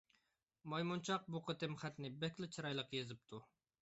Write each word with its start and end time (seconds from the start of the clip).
مايمۇنچاق 0.71 1.27
بۇ 1.35 1.41
قېتىم 1.49 1.77
خەتنى 1.83 2.11
بەكلا 2.25 2.51
چىرايلىق 2.57 2.91
يېزىپتۇ. 2.99 3.43